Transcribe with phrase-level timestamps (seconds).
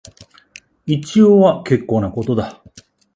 [0.87, 2.63] 一応は結構なことだ